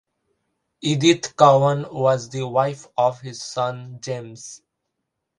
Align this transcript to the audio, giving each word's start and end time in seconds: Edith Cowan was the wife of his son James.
Edith 0.81 1.35
Cowan 1.37 1.85
was 1.93 2.27
the 2.31 2.47
wife 2.47 2.87
of 2.97 3.21
his 3.21 3.39
son 3.39 3.99
James. 4.01 4.63